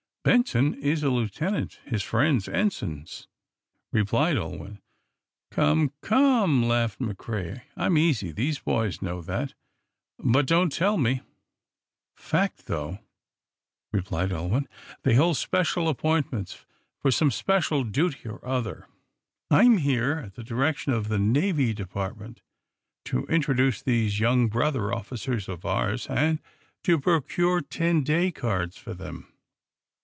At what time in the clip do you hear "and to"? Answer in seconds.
26.05-26.99